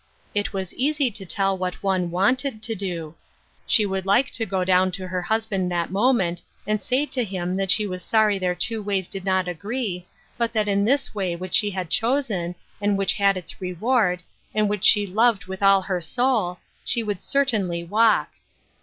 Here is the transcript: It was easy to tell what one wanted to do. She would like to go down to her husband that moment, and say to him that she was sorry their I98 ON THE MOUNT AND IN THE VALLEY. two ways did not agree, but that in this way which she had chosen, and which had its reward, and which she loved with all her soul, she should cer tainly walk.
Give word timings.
It 0.33 0.51
was 0.51 0.73
easy 0.73 1.11
to 1.11 1.27
tell 1.27 1.55
what 1.55 1.83
one 1.83 2.09
wanted 2.09 2.63
to 2.63 2.73
do. 2.73 3.13
She 3.67 3.85
would 3.85 4.03
like 4.03 4.31
to 4.31 4.47
go 4.47 4.63
down 4.65 4.91
to 4.93 5.07
her 5.07 5.21
husband 5.21 5.71
that 5.71 5.91
moment, 5.91 6.41
and 6.65 6.81
say 6.81 7.05
to 7.05 7.23
him 7.23 7.53
that 7.57 7.69
she 7.69 7.85
was 7.85 8.01
sorry 8.01 8.39
their 8.39 8.55
I98 8.55 8.55
ON 8.55 8.55
THE 8.55 8.55
MOUNT 8.55 8.57
AND 8.57 8.77
IN 8.79 8.79
THE 8.79 8.83
VALLEY. 8.83 8.83
two 8.83 8.97
ways 8.97 9.07
did 9.09 9.25
not 9.25 9.47
agree, 9.47 10.07
but 10.39 10.53
that 10.53 10.67
in 10.67 10.85
this 10.85 11.13
way 11.13 11.35
which 11.35 11.53
she 11.53 11.69
had 11.69 11.89
chosen, 11.91 12.55
and 12.81 12.97
which 12.97 13.13
had 13.13 13.37
its 13.37 13.61
reward, 13.61 14.23
and 14.55 14.67
which 14.67 14.85
she 14.85 15.05
loved 15.05 15.45
with 15.45 15.61
all 15.61 15.83
her 15.83 16.01
soul, 16.01 16.57
she 16.83 17.03
should 17.05 17.21
cer 17.21 17.45
tainly 17.45 17.87
walk. 17.87 18.31